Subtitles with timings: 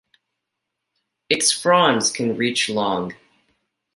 [1.29, 3.13] Its fronds can reach long.